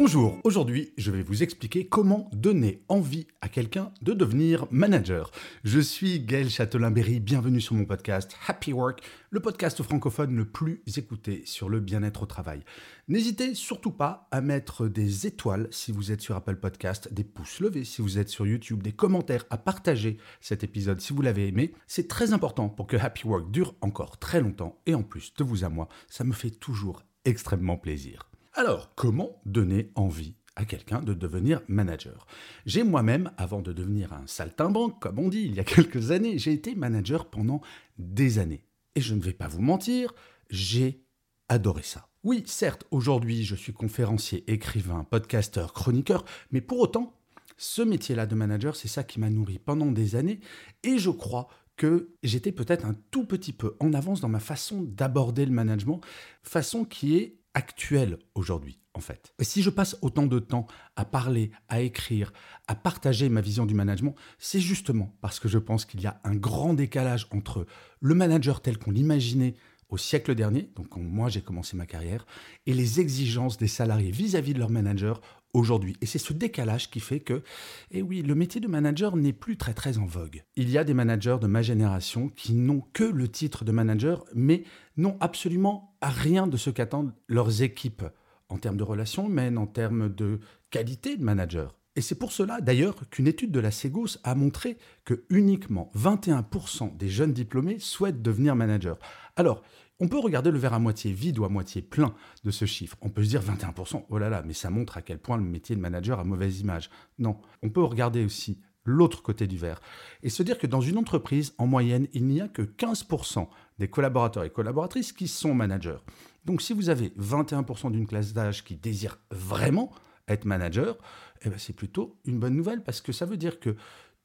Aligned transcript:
Bonjour, 0.00 0.38
aujourd'hui 0.44 0.92
je 0.96 1.10
vais 1.10 1.22
vous 1.22 1.42
expliquer 1.42 1.88
comment 1.88 2.30
donner 2.32 2.84
envie 2.88 3.26
à 3.40 3.48
quelqu'un 3.48 3.90
de 4.00 4.12
devenir 4.12 4.68
manager. 4.70 5.32
Je 5.64 5.80
suis 5.80 6.20
Gaël 6.20 6.48
Châtelain-Berry, 6.48 7.18
bienvenue 7.18 7.60
sur 7.60 7.74
mon 7.74 7.84
podcast 7.84 8.36
Happy 8.46 8.72
Work, 8.72 9.02
le 9.30 9.40
podcast 9.40 9.82
francophone 9.82 10.36
le 10.36 10.44
plus 10.44 10.84
écouté 10.96 11.42
sur 11.46 11.68
le 11.68 11.80
bien-être 11.80 12.22
au 12.22 12.26
travail. 12.26 12.60
N'hésitez 13.08 13.56
surtout 13.56 13.90
pas 13.90 14.28
à 14.30 14.40
mettre 14.40 14.86
des 14.86 15.26
étoiles 15.26 15.66
si 15.72 15.90
vous 15.90 16.12
êtes 16.12 16.20
sur 16.20 16.36
Apple 16.36 16.56
Podcast, 16.56 17.12
des 17.12 17.24
pouces 17.24 17.58
levés 17.58 17.82
si 17.82 18.00
vous 18.00 18.20
êtes 18.20 18.28
sur 18.28 18.46
YouTube, 18.46 18.84
des 18.84 18.92
commentaires, 18.92 19.46
à 19.50 19.58
partager 19.58 20.18
cet 20.40 20.62
épisode 20.62 21.00
si 21.00 21.12
vous 21.12 21.22
l'avez 21.22 21.48
aimé. 21.48 21.74
C'est 21.88 22.06
très 22.06 22.32
important 22.32 22.68
pour 22.68 22.86
que 22.86 22.96
Happy 22.96 23.26
Work 23.26 23.50
dure 23.50 23.74
encore 23.80 24.18
très 24.18 24.40
longtemps 24.40 24.80
et 24.86 24.94
en 24.94 25.02
plus 25.02 25.34
de 25.34 25.42
vous 25.42 25.64
à 25.64 25.68
moi, 25.68 25.88
ça 26.06 26.22
me 26.22 26.32
fait 26.32 26.50
toujours 26.50 27.02
extrêmement 27.24 27.78
plaisir. 27.78 28.28
Alors, 28.58 28.92
comment 28.96 29.40
donner 29.46 29.92
envie 29.94 30.34
à 30.56 30.64
quelqu'un 30.64 31.00
de 31.00 31.14
devenir 31.14 31.62
manager? 31.68 32.26
J'ai 32.66 32.82
moi-même, 32.82 33.30
avant 33.36 33.62
de 33.62 33.72
devenir 33.72 34.12
un 34.12 34.26
saltimbanque, 34.26 35.00
comme 35.00 35.20
on 35.20 35.28
dit, 35.28 35.42
il 35.42 35.54
y 35.54 35.60
a 35.60 35.64
quelques 35.76 36.10
années, 36.10 36.40
j'ai 36.40 36.54
été 36.54 36.74
manager 36.74 37.30
pendant 37.30 37.60
des 37.98 38.40
années. 38.40 38.64
Et 38.96 39.00
je 39.00 39.14
ne 39.14 39.20
vais 39.20 39.32
pas 39.32 39.46
vous 39.46 39.62
mentir, 39.62 40.12
j'ai 40.50 41.04
adoré 41.48 41.84
ça. 41.84 42.08
Oui, 42.24 42.42
certes, 42.46 42.84
aujourd'hui, 42.90 43.44
je 43.44 43.54
suis 43.54 43.72
conférencier, 43.72 44.42
écrivain, 44.52 45.06
podcasteur, 45.08 45.72
chroniqueur, 45.72 46.24
mais 46.50 46.60
pour 46.60 46.80
autant, 46.80 47.14
ce 47.58 47.82
métier-là 47.82 48.26
de 48.26 48.34
manager, 48.34 48.74
c'est 48.74 48.88
ça 48.88 49.04
qui 49.04 49.20
m'a 49.20 49.30
nourri 49.30 49.60
pendant 49.60 49.92
des 49.92 50.16
années, 50.16 50.40
et 50.82 50.98
je 50.98 51.10
crois 51.10 51.46
que 51.76 52.10
j'étais 52.24 52.50
peut-être 52.50 52.84
un 52.84 52.96
tout 53.12 53.24
petit 53.24 53.52
peu 53.52 53.76
en 53.78 53.92
avance 53.92 54.20
dans 54.20 54.28
ma 54.28 54.40
façon 54.40 54.82
d'aborder 54.82 55.46
le 55.46 55.52
management, 55.52 56.00
façon 56.42 56.84
qui 56.84 57.18
est 57.18 57.37
actuelle 57.54 58.18
aujourd'hui, 58.34 58.80
en 58.94 59.00
fait. 59.00 59.32
Si 59.40 59.62
je 59.62 59.70
passe 59.70 59.96
autant 60.02 60.26
de 60.26 60.38
temps 60.38 60.66
à 60.96 61.04
parler, 61.04 61.50
à 61.68 61.80
écrire, 61.80 62.32
à 62.66 62.74
partager 62.74 63.28
ma 63.28 63.40
vision 63.40 63.66
du 63.66 63.74
management, 63.74 64.14
c'est 64.38 64.60
justement 64.60 65.16
parce 65.20 65.40
que 65.40 65.48
je 65.48 65.58
pense 65.58 65.84
qu'il 65.84 66.00
y 66.00 66.06
a 66.06 66.20
un 66.24 66.36
grand 66.36 66.74
décalage 66.74 67.26
entre 67.32 67.66
le 68.00 68.14
manager 68.14 68.60
tel 68.60 68.78
qu'on 68.78 68.90
l'imaginait 68.90 69.54
au 69.88 69.96
siècle 69.96 70.34
dernier, 70.34 70.70
donc 70.76 70.90
quand 70.90 71.00
moi 71.00 71.28
j'ai 71.30 71.40
commencé 71.40 71.76
ma 71.76 71.86
carrière, 71.86 72.26
et 72.66 72.74
les 72.74 73.00
exigences 73.00 73.56
des 73.56 73.68
salariés 73.68 74.10
vis-à-vis 74.10 74.52
de 74.52 74.58
leur 74.58 74.70
manager 74.70 75.20
aujourd'hui. 75.54 75.96
Et 76.00 76.06
c'est 76.06 76.18
ce 76.18 76.32
décalage 76.32 76.90
qui 76.90 77.00
fait 77.00 77.20
que, 77.20 77.42
eh 77.90 78.02
oui, 78.02 78.22
le 78.22 78.34
métier 78.34 78.60
de 78.60 78.68
manager 78.68 79.16
n'est 79.16 79.32
plus 79.32 79.56
très 79.56 79.74
très 79.74 79.98
en 79.98 80.06
vogue. 80.06 80.44
Il 80.56 80.70
y 80.70 80.78
a 80.78 80.84
des 80.84 80.94
managers 80.94 81.38
de 81.40 81.46
ma 81.46 81.62
génération 81.62 82.28
qui 82.28 82.54
n'ont 82.54 82.82
que 82.92 83.04
le 83.04 83.28
titre 83.28 83.64
de 83.64 83.72
manager, 83.72 84.24
mais 84.34 84.64
n'ont 84.96 85.16
absolument 85.20 85.96
rien 86.02 86.46
de 86.46 86.56
ce 86.56 86.70
qu'attendent 86.70 87.14
leurs 87.28 87.62
équipes 87.62 88.04
en 88.48 88.58
termes 88.58 88.76
de 88.76 88.84
relations 88.84 89.28
humaines, 89.28 89.58
en 89.58 89.66
termes 89.66 90.08
de 90.08 90.40
qualité 90.70 91.16
de 91.16 91.24
manager. 91.24 91.78
Et 91.96 92.00
c'est 92.00 92.14
pour 92.14 92.30
cela 92.30 92.60
d'ailleurs 92.60 93.08
qu'une 93.10 93.26
étude 93.26 93.50
de 93.50 93.58
la 93.58 93.72
Segos 93.72 94.18
a 94.22 94.36
montré 94.36 94.78
que 95.04 95.24
uniquement 95.30 95.90
21% 95.96 96.96
des 96.96 97.08
jeunes 97.08 97.32
diplômés 97.32 97.80
souhaitent 97.80 98.22
devenir 98.22 98.54
manager. 98.54 98.98
Alors, 99.34 99.62
on 100.00 100.08
peut 100.08 100.18
regarder 100.18 100.50
le 100.50 100.58
verre 100.58 100.74
à 100.74 100.78
moitié 100.78 101.12
vide 101.12 101.38
ou 101.38 101.44
à 101.44 101.48
moitié 101.48 101.82
plein 101.82 102.14
de 102.44 102.50
ce 102.50 102.64
chiffre. 102.64 102.96
On 103.02 103.10
peut 103.10 103.24
se 103.24 103.30
dire 103.30 103.42
21%, 103.42 104.04
oh 104.08 104.18
là 104.18 104.28
là, 104.28 104.42
mais 104.46 104.54
ça 104.54 104.70
montre 104.70 104.96
à 104.96 105.02
quel 105.02 105.18
point 105.18 105.36
le 105.36 105.42
métier 105.42 105.74
de 105.74 105.80
manager 105.80 106.20
a 106.20 106.24
mauvaise 106.24 106.60
image. 106.60 106.90
Non, 107.18 107.38
on 107.62 107.70
peut 107.70 107.82
regarder 107.82 108.24
aussi 108.24 108.60
l'autre 108.84 109.22
côté 109.22 109.46
du 109.46 109.58
verre 109.58 109.80
et 110.22 110.30
se 110.30 110.42
dire 110.42 110.58
que 110.58 110.66
dans 110.66 110.80
une 110.80 110.98
entreprise, 110.98 111.54
en 111.58 111.66
moyenne, 111.66 112.08
il 112.14 112.24
n'y 112.24 112.40
a 112.40 112.48
que 112.48 112.62
15% 112.62 113.48
des 113.78 113.88
collaborateurs 113.88 114.44
et 114.44 114.50
collaboratrices 114.50 115.12
qui 115.12 115.28
sont 115.28 115.54
managers. 115.54 115.98
Donc 116.44 116.62
si 116.62 116.72
vous 116.72 116.88
avez 116.88 117.10
21% 117.18 117.90
d'une 117.90 118.06
classe 118.06 118.32
d'âge 118.32 118.64
qui 118.64 118.76
désire 118.76 119.18
vraiment 119.30 119.92
être 120.28 120.44
manager, 120.44 120.96
eh 121.42 121.50
ben, 121.50 121.58
c'est 121.58 121.74
plutôt 121.74 122.18
une 122.24 122.38
bonne 122.38 122.54
nouvelle 122.54 122.82
parce 122.82 123.00
que 123.00 123.12
ça 123.12 123.26
veut 123.26 123.36
dire 123.36 123.60
que 123.60 123.76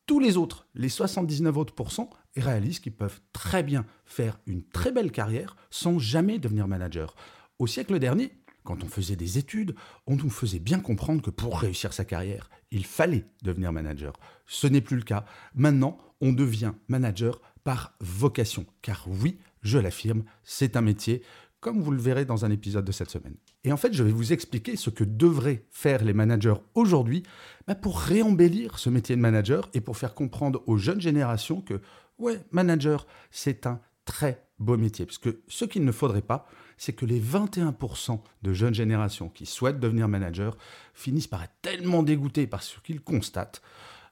tous 0.06 0.20
les 0.20 0.38
autres, 0.38 0.68
les 0.76 0.90
79 0.90 1.58
autres 1.58 1.74
pourcents, 1.74 2.10
réalisent 2.36 2.80
qu'ils 2.80 2.96
peuvent 2.96 3.22
très 3.32 3.64
bien 3.64 3.86
faire 4.06 4.40
une 4.48 4.64
très 4.64 4.92
belle 4.92 5.12
carrière 5.12 5.56
sans 5.70 6.00
jamais 6.00 6.40
devenir 6.40 6.68
manager. 6.68 7.16
Au 7.60 7.68
siècle 7.68 8.00
dernier, 8.00 8.32
quand 8.64 8.84
on 8.84 8.88
faisait 8.88 9.16
des 9.16 9.38
études, 9.38 9.76
on 10.08 10.16
nous 10.16 10.30
faisait 10.30 10.60
bien 10.60 10.80
comprendre 10.80 11.22
que 11.22 11.30
pour 11.30 11.60
réussir 11.60 11.94
sa 11.94 12.06
carrière, 12.06 12.50
il 12.72 12.86
fallait 12.86 13.26
devenir 13.44 13.72
manager. 13.72 14.14
Ce 14.46 14.68
n'est 14.68 14.82
plus 14.82 14.98
le 14.98 15.04
cas. 15.04 15.26
Maintenant, 15.54 15.98
on 16.22 16.32
devient 16.32 16.74
manager 16.88 17.42
par 17.64 17.94
vocation. 18.00 18.66
Car 18.82 19.06
oui, 19.08 19.38
je 19.62 19.78
l'affirme, 19.78 20.24
c'est 20.44 20.76
un 20.76 20.82
métier 20.82 21.24
comme 21.64 21.82
vous 21.82 21.92
le 21.92 21.98
verrez 21.98 22.26
dans 22.26 22.44
un 22.44 22.52
épisode 22.52 22.84
de 22.84 22.92
cette 22.92 23.10
semaine. 23.10 23.38
Et 23.64 23.72
en 23.72 23.78
fait, 23.78 23.94
je 23.94 24.04
vais 24.04 24.12
vous 24.12 24.34
expliquer 24.34 24.76
ce 24.76 24.90
que 24.90 25.06
devraient 25.06 25.66
faire 25.72 26.04
les 26.04 26.12
managers 26.12 26.56
aujourd'hui 26.76 27.24
bah, 27.66 27.74
pour 27.74 28.00
réembellir 28.00 28.78
ce 28.78 28.90
métier 28.90 29.16
de 29.16 29.22
manager 29.22 29.70
et 29.74 29.80
pour 29.80 29.96
faire 29.96 30.14
comprendre 30.14 30.62
aux 30.68 30.76
jeunes 30.76 31.00
générations 31.00 31.62
que, 31.62 31.80
ouais, 32.20 32.42
manager, 32.52 33.08
c'est 33.32 33.66
un 33.66 33.80
très 34.04 34.46
beau 34.60 34.76
métier. 34.76 35.06
Parce 35.06 35.18
que 35.18 35.42
ce 35.48 35.64
qu'il 35.64 35.86
ne 35.86 35.94
faudrait 35.94 36.22
pas, 36.22 36.46
c'est 36.76 36.92
que 36.92 37.06
les 37.06 37.22
21% 37.22 38.20
de 38.42 38.54
jeunes 38.54 38.74
générations 38.74 39.30
qui 39.30 39.46
souhaitent 39.46 39.80
devenir 39.80 40.10
manager 40.10 40.58
finissent 40.94 41.28
par 41.28 41.44
être 41.44 41.56
tellement 41.62 42.04
dégoûtés 42.04 42.46
par 42.46 42.62
ce 42.62 42.82
qu'ils 42.82 43.02
constatent 43.02 43.62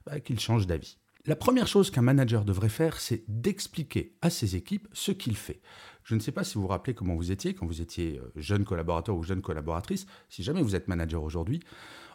bah, 0.06 0.20
qu'ils 0.20 0.40
changent 0.40 0.66
d'avis. 0.66 0.96
La 1.24 1.36
première 1.36 1.68
chose 1.68 1.92
qu'un 1.92 2.02
manager 2.02 2.44
devrait 2.44 2.68
faire, 2.68 2.98
c'est 3.00 3.22
d'expliquer 3.28 4.16
à 4.22 4.30
ses 4.30 4.56
équipes 4.56 4.88
ce 4.92 5.12
qu'il 5.12 5.36
fait. 5.36 5.60
Je 6.02 6.16
ne 6.16 6.20
sais 6.20 6.32
pas 6.32 6.42
si 6.42 6.56
vous 6.56 6.62
vous 6.62 6.66
rappelez 6.66 6.94
comment 6.94 7.14
vous 7.14 7.30
étiez 7.30 7.54
quand 7.54 7.64
vous 7.64 7.80
étiez 7.80 8.18
euh, 8.18 8.32
jeune 8.34 8.64
collaborateur 8.64 9.16
ou 9.16 9.22
jeune 9.22 9.40
collaboratrice. 9.40 10.06
Si 10.28 10.42
jamais 10.42 10.62
vous 10.62 10.74
êtes 10.74 10.88
manager 10.88 11.22
aujourd'hui, 11.22 11.60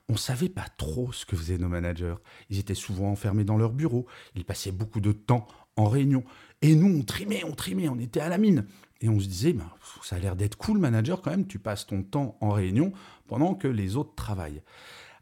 on 0.09 0.13
ne 0.13 0.17
savait 0.17 0.49
pas 0.49 0.65
trop 0.77 1.13
ce 1.13 1.25
que 1.25 1.37
faisaient 1.37 1.57
nos 1.57 1.69
managers. 1.69 2.15
Ils 2.49 2.59
étaient 2.59 2.75
souvent 2.75 3.09
enfermés 3.09 3.45
dans 3.45 3.55
leur 3.57 3.71
bureau, 3.71 4.07
ils 4.35 4.43
passaient 4.43 4.73
beaucoup 4.73 4.99
de 4.99 5.13
temps 5.13 5.47
en 5.77 5.87
réunion. 5.87 6.25
Et 6.61 6.75
nous, 6.75 6.99
on 6.99 7.03
trimait, 7.03 7.45
on 7.45 7.53
trimait, 7.53 7.87
on 7.87 7.99
était 7.99 8.19
à 8.19 8.27
la 8.27 8.37
mine. 8.37 8.65
Et 8.99 9.07
on 9.07 9.21
se 9.21 9.27
disait, 9.27 9.53
ben, 9.53 9.69
ça 10.03 10.17
a 10.17 10.19
l'air 10.19 10.35
d'être 10.35 10.57
cool, 10.57 10.79
manager, 10.79 11.21
quand 11.21 11.31
même, 11.31 11.47
tu 11.47 11.59
passes 11.59 11.87
ton 11.87 12.03
temps 12.03 12.37
en 12.41 12.49
réunion 12.49 12.91
pendant 13.27 13.53
que 13.53 13.69
les 13.69 13.95
autres 13.95 14.15
travaillent. 14.15 14.63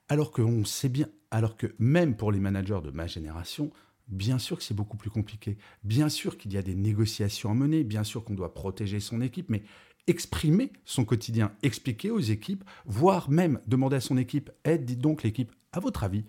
Alors 0.07 0.31
que 0.31 0.41
on 0.41 0.65
sait 0.65 0.89
bien, 0.89 1.07
alors 1.31 1.57
que 1.57 1.73
même 1.79 2.15
pour 2.15 2.31
les 2.31 2.39
managers 2.39 2.81
de 2.83 2.91
ma 2.91 3.07
génération, 3.07 3.71
bien 4.07 4.37
sûr 4.37 4.57
que 4.57 4.63
c'est 4.63 4.73
beaucoup 4.73 4.97
plus 4.97 5.09
compliqué. 5.09 5.57
Bien 5.83 6.09
sûr 6.09 6.37
qu'il 6.37 6.53
y 6.53 6.57
a 6.57 6.61
des 6.61 6.75
négociations 6.75 7.49
à 7.49 7.55
mener, 7.55 7.83
bien 7.83 8.03
sûr 8.03 8.23
qu'on 8.23 8.35
doit 8.35 8.53
protéger 8.53 8.99
son 8.99 9.21
équipe, 9.21 9.49
mais 9.49 9.63
exprimer 10.07 10.71
son 10.85 11.05
quotidien, 11.05 11.51
expliquer 11.63 12.11
aux 12.11 12.19
équipes, 12.19 12.63
voire 12.85 13.29
même 13.31 13.59
demander 13.65 13.95
à 13.95 14.01
son 14.01 14.17
équipe, 14.17 14.51
aide, 14.63 14.85
dites 14.85 14.99
donc 14.99 15.23
l'équipe, 15.23 15.51
à 15.71 15.79
votre 15.79 16.03
avis, 16.03 16.23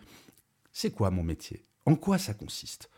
c'est 0.72 0.90
quoi 0.90 1.10
mon 1.10 1.22
métier? 1.22 1.62
En 1.84 1.94
quoi 1.94 2.18
ça 2.18 2.34
consiste? 2.34 2.90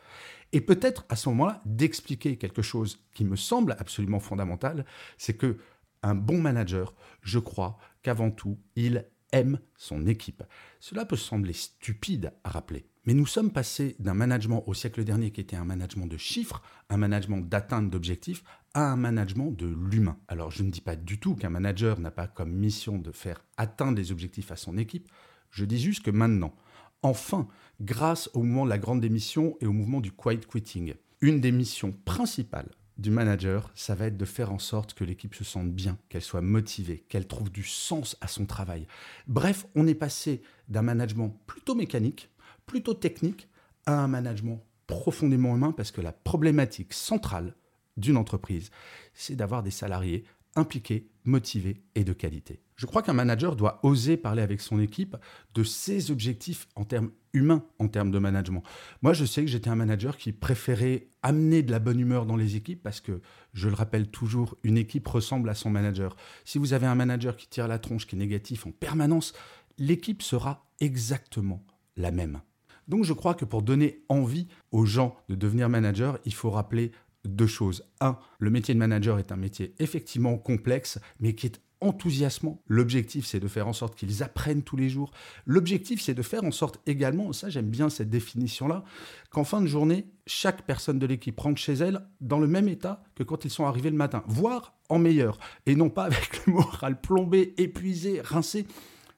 Et 0.52 0.60
peut-être 0.60 1.04
à 1.08 1.16
ce 1.16 1.28
moment-là 1.28 1.60
d'expliquer 1.66 2.36
quelque 2.36 2.62
chose 2.62 3.04
qui 3.12 3.24
me 3.24 3.36
semble 3.36 3.76
absolument 3.78 4.20
fondamental, 4.20 4.86
c'est 5.18 5.36
que 5.36 5.58
un 6.02 6.14
bon 6.14 6.40
manager, 6.40 6.94
je 7.22 7.40
crois 7.40 7.76
qu'avant 8.02 8.30
tout, 8.30 8.58
il 8.76 9.04
aime 9.32 9.60
son 9.76 10.06
équipe. 10.06 10.42
Cela 10.80 11.04
peut 11.04 11.16
sembler 11.16 11.52
stupide 11.52 12.32
à 12.44 12.50
rappeler, 12.50 12.86
mais 13.04 13.14
nous 13.14 13.26
sommes 13.26 13.50
passés 13.50 13.96
d'un 13.98 14.14
management 14.14 14.64
au 14.66 14.74
siècle 14.74 15.04
dernier 15.04 15.30
qui 15.30 15.40
était 15.40 15.56
un 15.56 15.64
management 15.64 16.06
de 16.06 16.16
chiffres, 16.16 16.62
un 16.88 16.96
management 16.96 17.40
d'atteinte 17.40 17.90
d'objectifs, 17.90 18.44
à 18.74 18.92
un 18.92 18.96
management 18.96 19.50
de 19.50 19.66
l'humain. 19.66 20.18
Alors 20.28 20.50
je 20.50 20.62
ne 20.62 20.70
dis 20.70 20.80
pas 20.80 20.96
du 20.96 21.18
tout 21.18 21.34
qu'un 21.34 21.50
manager 21.50 22.00
n'a 22.00 22.10
pas 22.10 22.26
comme 22.26 22.52
mission 22.52 22.98
de 22.98 23.12
faire 23.12 23.44
atteindre 23.56 23.98
les 23.98 24.12
objectifs 24.12 24.52
à 24.52 24.56
son 24.56 24.76
équipe, 24.76 25.08
je 25.50 25.64
dis 25.64 25.80
juste 25.80 26.04
que 26.04 26.10
maintenant, 26.10 26.54
enfin, 27.02 27.48
grâce 27.80 28.30
au 28.34 28.42
mouvement 28.42 28.64
de 28.64 28.70
la 28.70 28.78
grande 28.78 29.00
démission 29.00 29.56
et 29.60 29.66
au 29.66 29.72
mouvement 29.72 30.00
du 30.00 30.12
quiet 30.12 30.40
quitting, 30.40 30.94
une 31.20 31.40
des 31.40 31.52
missions 31.52 31.92
principales 32.04 32.70
du 32.98 33.10
manager, 33.10 33.70
ça 33.74 33.94
va 33.94 34.06
être 34.06 34.16
de 34.16 34.24
faire 34.24 34.52
en 34.52 34.58
sorte 34.58 34.94
que 34.94 35.04
l'équipe 35.04 35.34
se 35.34 35.44
sente 35.44 35.72
bien, 35.72 35.96
qu'elle 36.08 36.22
soit 36.22 36.42
motivée, 36.42 37.04
qu'elle 37.08 37.26
trouve 37.26 37.50
du 37.50 37.62
sens 37.62 38.16
à 38.20 38.26
son 38.26 38.44
travail. 38.44 38.86
Bref, 39.26 39.66
on 39.74 39.86
est 39.86 39.94
passé 39.94 40.42
d'un 40.68 40.82
management 40.82 41.38
plutôt 41.46 41.74
mécanique, 41.74 42.28
plutôt 42.66 42.94
technique, 42.94 43.48
à 43.86 43.92
un 43.92 44.08
management 44.08 44.62
profondément 44.86 45.54
humain 45.54 45.72
parce 45.72 45.92
que 45.92 46.00
la 46.00 46.12
problématique 46.12 46.92
centrale 46.92 47.54
d'une 47.96 48.16
entreprise, 48.16 48.70
c'est 49.14 49.36
d'avoir 49.36 49.62
des 49.62 49.70
salariés 49.70 50.24
impliqué, 50.56 51.10
motivé 51.24 51.82
et 51.94 52.04
de 52.04 52.12
qualité. 52.12 52.60
Je 52.76 52.86
crois 52.86 53.02
qu'un 53.02 53.12
manager 53.12 53.56
doit 53.56 53.80
oser 53.82 54.16
parler 54.16 54.42
avec 54.42 54.60
son 54.60 54.80
équipe 54.80 55.16
de 55.54 55.64
ses 55.64 56.10
objectifs 56.10 56.68
en 56.76 56.84
termes 56.84 57.10
humains, 57.32 57.64
en 57.78 57.88
termes 57.88 58.10
de 58.10 58.18
management. 58.18 58.62
Moi, 59.02 59.12
je 59.12 59.24
sais 59.24 59.42
que 59.42 59.50
j'étais 59.50 59.68
un 59.68 59.74
manager 59.74 60.16
qui 60.16 60.32
préférait 60.32 61.08
amener 61.22 61.62
de 61.62 61.70
la 61.70 61.80
bonne 61.80 62.00
humeur 62.00 62.24
dans 62.24 62.36
les 62.36 62.56
équipes 62.56 62.82
parce 62.82 63.00
que, 63.00 63.20
je 63.52 63.68
le 63.68 63.74
rappelle 63.74 64.08
toujours, 64.08 64.56
une 64.62 64.78
équipe 64.78 65.06
ressemble 65.06 65.48
à 65.48 65.54
son 65.54 65.70
manager. 65.70 66.16
Si 66.44 66.58
vous 66.58 66.72
avez 66.72 66.86
un 66.86 66.94
manager 66.94 67.36
qui 67.36 67.48
tire 67.48 67.68
la 67.68 67.78
tronche, 67.78 68.06
qui 68.06 68.14
est 68.14 68.18
négatif 68.18 68.66
en 68.66 68.70
permanence, 68.70 69.32
l'équipe 69.76 70.22
sera 70.22 70.70
exactement 70.80 71.64
la 71.96 72.10
même. 72.10 72.40
Donc 72.86 73.04
je 73.04 73.12
crois 73.12 73.34
que 73.34 73.44
pour 73.44 73.62
donner 73.62 74.02
envie 74.08 74.48
aux 74.72 74.86
gens 74.86 75.16
de 75.28 75.34
devenir 75.34 75.68
manager, 75.68 76.18
il 76.24 76.32
faut 76.32 76.50
rappeler 76.50 76.92
deux 77.28 77.46
choses. 77.46 77.84
Un, 78.00 78.18
le 78.38 78.50
métier 78.50 78.74
de 78.74 78.78
manager 78.78 79.18
est 79.18 79.32
un 79.32 79.36
métier 79.36 79.74
effectivement 79.78 80.36
complexe, 80.36 80.98
mais 81.20 81.34
qui 81.34 81.46
est 81.46 81.60
enthousiasmant. 81.80 82.62
L'objectif, 82.66 83.26
c'est 83.26 83.40
de 83.40 83.48
faire 83.48 83.68
en 83.68 83.72
sorte 83.72 83.94
qu'ils 83.94 84.22
apprennent 84.22 84.62
tous 84.62 84.76
les 84.76 84.88
jours. 84.88 85.12
L'objectif, 85.46 86.02
c'est 86.02 86.14
de 86.14 86.22
faire 86.22 86.44
en 86.44 86.50
sorte 86.50 86.80
également, 86.86 87.32
ça 87.32 87.50
j'aime 87.50 87.70
bien 87.70 87.88
cette 87.88 88.10
définition-là, 88.10 88.84
qu'en 89.30 89.44
fin 89.44 89.60
de 89.60 89.66
journée, 89.66 90.06
chaque 90.26 90.62
personne 90.66 90.98
de 90.98 91.06
l'équipe 91.06 91.38
rentre 91.38 91.60
chez 91.60 91.74
elle 91.74 92.06
dans 92.20 92.40
le 92.40 92.46
même 92.46 92.68
état 92.68 93.02
que 93.14 93.22
quand 93.22 93.44
ils 93.44 93.50
sont 93.50 93.64
arrivés 93.64 93.90
le 93.90 93.96
matin, 93.96 94.24
voire 94.26 94.74
en 94.88 94.98
meilleur, 94.98 95.38
et 95.66 95.76
non 95.76 95.90
pas 95.90 96.04
avec 96.04 96.46
le 96.46 96.54
moral 96.54 97.00
plombé, 97.00 97.54
épuisé, 97.58 98.20
rincé. 98.22 98.66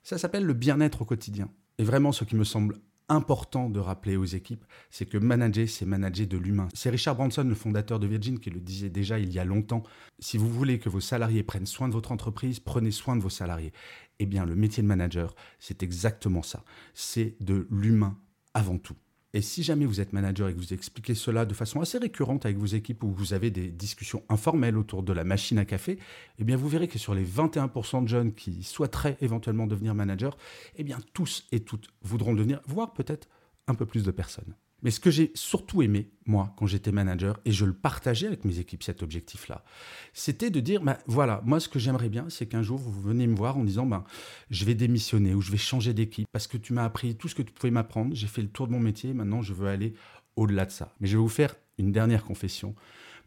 Ça 0.02 0.18
s'appelle 0.18 0.44
le 0.44 0.54
bien-être 0.54 1.02
au 1.02 1.04
quotidien. 1.04 1.48
Et 1.78 1.84
vraiment, 1.84 2.12
ce 2.12 2.24
qui 2.24 2.36
me 2.36 2.44
semble 2.44 2.76
important 3.10 3.68
de 3.68 3.80
rappeler 3.80 4.16
aux 4.16 4.24
équipes, 4.24 4.64
c'est 4.88 5.04
que 5.04 5.18
manager, 5.18 5.68
c'est 5.68 5.84
manager 5.84 6.26
de 6.26 6.38
l'humain. 6.38 6.68
C'est 6.72 6.88
Richard 6.90 7.16
Branson, 7.16 7.44
le 7.44 7.54
fondateur 7.54 7.98
de 7.98 8.06
Virgin, 8.06 8.38
qui 8.38 8.50
le 8.50 8.60
disait 8.60 8.88
déjà 8.88 9.18
il 9.18 9.32
y 9.32 9.38
a 9.38 9.44
longtemps. 9.44 9.82
Si 10.20 10.38
vous 10.38 10.48
voulez 10.48 10.78
que 10.78 10.88
vos 10.88 11.00
salariés 11.00 11.42
prennent 11.42 11.66
soin 11.66 11.88
de 11.88 11.92
votre 11.92 12.12
entreprise, 12.12 12.60
prenez 12.60 12.92
soin 12.92 13.16
de 13.16 13.22
vos 13.22 13.28
salariés. 13.28 13.72
Eh 14.20 14.26
bien, 14.26 14.46
le 14.46 14.54
métier 14.54 14.82
de 14.82 14.88
manager, 14.88 15.34
c'est 15.58 15.82
exactement 15.82 16.42
ça. 16.42 16.64
C'est 16.94 17.36
de 17.40 17.66
l'humain 17.70 18.16
avant 18.54 18.78
tout. 18.78 18.96
Et 19.32 19.42
si 19.42 19.62
jamais 19.62 19.86
vous 19.86 20.00
êtes 20.00 20.12
manager 20.12 20.48
et 20.48 20.54
que 20.54 20.58
vous 20.58 20.72
expliquez 20.72 21.14
cela 21.14 21.44
de 21.44 21.54
façon 21.54 21.80
assez 21.80 21.98
récurrente 21.98 22.46
avec 22.46 22.58
vos 22.58 22.66
équipes 22.66 23.04
ou 23.04 23.12
vous 23.12 23.32
avez 23.32 23.50
des 23.50 23.68
discussions 23.70 24.24
informelles 24.28 24.76
autour 24.76 25.04
de 25.04 25.12
la 25.12 25.22
machine 25.22 25.58
à 25.58 25.64
café, 25.64 25.98
eh 26.38 26.44
bien 26.44 26.56
vous 26.56 26.68
verrez 26.68 26.88
que 26.88 26.98
sur 26.98 27.14
les 27.14 27.24
21% 27.24 28.02
de 28.02 28.08
jeunes 28.08 28.32
qui 28.32 28.64
souhaiteraient 28.64 29.16
éventuellement 29.20 29.68
devenir 29.68 29.94
manager, 29.94 30.36
eh 30.76 30.82
bien 30.82 30.98
tous 31.12 31.46
et 31.52 31.60
toutes 31.60 31.88
voudront 32.02 32.34
devenir, 32.34 32.60
voire 32.66 32.92
peut-être 32.92 33.28
un 33.68 33.74
peu 33.74 33.86
plus 33.86 34.02
de 34.02 34.10
personnes. 34.10 34.54
Mais 34.82 34.90
ce 34.90 35.00
que 35.00 35.10
j'ai 35.10 35.30
surtout 35.34 35.82
aimé, 35.82 36.10
moi, 36.26 36.54
quand 36.56 36.66
j'étais 36.66 36.92
manager, 36.92 37.38
et 37.44 37.52
je 37.52 37.64
le 37.64 37.72
partageais 37.72 38.26
avec 38.26 38.44
mes 38.44 38.58
équipes, 38.58 38.82
cet 38.82 39.02
objectif-là, 39.02 39.64
c'était 40.12 40.50
de 40.50 40.60
dire, 40.60 40.82
bah, 40.82 40.98
voilà, 41.06 41.42
moi, 41.44 41.60
ce 41.60 41.68
que 41.68 41.78
j'aimerais 41.78 42.08
bien, 42.08 42.26
c'est 42.30 42.46
qu'un 42.46 42.62
jour, 42.62 42.78
vous 42.78 43.00
venez 43.00 43.26
me 43.26 43.36
voir 43.36 43.56
en 43.56 43.64
disant, 43.64 43.86
ben, 43.86 44.04
je 44.50 44.64
vais 44.64 44.74
démissionner 44.74 45.34
ou 45.34 45.40
je 45.40 45.50
vais 45.50 45.58
changer 45.58 45.92
d'équipe 45.92 46.28
parce 46.32 46.46
que 46.46 46.56
tu 46.56 46.72
m'as 46.72 46.84
appris 46.84 47.14
tout 47.16 47.28
ce 47.28 47.34
que 47.34 47.42
tu 47.42 47.52
pouvais 47.52 47.70
m'apprendre, 47.70 48.14
j'ai 48.14 48.26
fait 48.26 48.42
le 48.42 48.48
tour 48.48 48.66
de 48.66 48.72
mon 48.72 48.80
métier, 48.80 49.12
maintenant, 49.12 49.42
je 49.42 49.52
veux 49.52 49.68
aller 49.68 49.94
au-delà 50.36 50.66
de 50.66 50.70
ça. 50.70 50.94
Mais 51.00 51.08
je 51.08 51.16
vais 51.16 51.22
vous 51.22 51.28
faire 51.28 51.54
une 51.78 51.92
dernière 51.92 52.24
confession. 52.24 52.74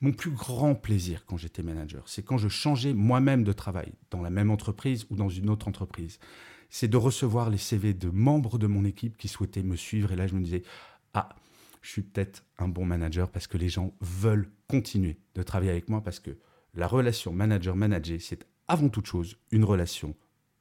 Mon 0.02 0.12
plus 0.12 0.32
grand 0.32 0.76
plaisir 0.76 1.26
quand 1.26 1.38
j'étais 1.38 1.64
manager, 1.64 2.04
c'est 2.08 2.24
quand 2.24 2.38
je 2.38 2.50
changeais 2.50 2.94
moi-même 2.94 3.44
de 3.44 3.54
travail, 3.54 3.94
dans 4.12 4.22
la 4.22 4.30
même 4.30 4.52
entreprise 4.52 5.06
ou 5.10 5.16
dans 5.16 5.30
une 5.30 5.50
autre 5.50 5.68
entreprise. 5.68 6.20
C'est 6.70 6.88
de 6.88 6.98
recevoir 6.98 7.50
les 7.50 7.58
CV 7.58 7.94
de 7.94 8.10
membres 8.10 8.58
de 8.58 8.68
mon 8.68 8.84
équipe 8.84 9.16
qui 9.18 9.28
souhaitaient 9.28 9.64
me 9.64 9.76
suivre. 9.76 10.12
Et 10.12 10.16
là, 10.16 10.26
je 10.28 10.34
me 10.34 10.42
disais, 10.42 10.64
ah, 11.14 11.30
je 11.84 11.90
suis 11.90 12.02
peut-être 12.02 12.46
un 12.58 12.70
bon 12.70 12.86
manager 12.86 13.30
parce 13.30 13.46
que 13.46 13.58
les 13.58 13.70
gens 13.70 13.94
veulent 14.02 14.50
continuer 14.68 15.20
de 15.36 15.44
travailler 15.44 15.72
avec 15.72 15.90
moi 15.90 16.02
parce 16.02 16.20
que 16.20 16.32
la 16.74 16.88
relation 16.88 17.32
manager-manager, 17.34 18.20
c'est 18.20 18.48
avant 18.68 18.90
toute 18.90 19.06
chose 19.06 19.38
une 19.52 19.66
relation 19.66 20.16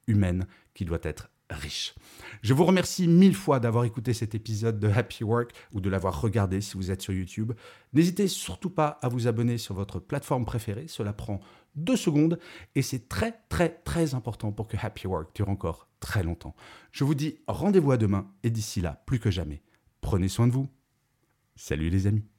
humaine 0.09 0.47
qui 0.75 0.85
doit 0.85 0.99
être 1.03 1.31
riche. 1.49 1.95
Je 2.43 2.55
vous 2.55 2.65
remercie 2.65 3.07
mille 3.07 3.37
fois 3.37 3.61
d'avoir 3.61 3.85
écouté 3.85 4.15
cet 4.15 4.35
épisode 4.35 4.81
de 4.81 4.89
Happy 4.89 5.23
Work 5.23 5.53
ou 5.73 5.81
de 5.81 5.89
l'avoir 5.89 6.21
regardé 6.21 6.61
si 6.61 6.77
vous 6.77 6.91
êtes 6.91 7.03
sur 7.03 7.15
YouTube. 7.15 7.53
N'hésitez 7.93 8.27
surtout 8.27 8.71
pas 8.71 8.99
à 9.01 9.09
vous 9.09 9.29
abonner 9.29 9.59
sur 9.59 9.75
votre 9.75 10.01
plateforme 10.01 10.45
préférée, 10.45 10.89
cela 10.89 11.13
prend 11.13 11.41
deux 11.77 11.97
secondes 11.97 12.39
et 12.75 12.83
c'est 12.83 13.09
très 13.09 13.39
très 13.49 13.69
très 13.69 14.15
important 14.15 14.51
pour 14.51 14.67
que 14.67 14.77
Happy 14.77 15.07
Work 15.07 15.37
dure 15.37 15.51
encore 15.51 15.89
très 16.01 16.25
longtemps. 16.25 16.57
Je 16.91 17.05
vous 17.05 17.15
dis 17.15 17.39
rendez-vous 17.47 17.93
à 17.93 17.97
demain 17.97 18.29
et 18.43 18.51
d'ici 18.51 18.81
là, 18.81 19.03
plus 19.07 19.21
que 19.21 19.31
jamais, 19.31 19.63
prenez 20.01 20.29
soin 20.29 20.49
de 20.49 20.53
vous. 20.53 20.69
Salut 21.56 21.90
les 21.90 22.06
amis 22.06 22.31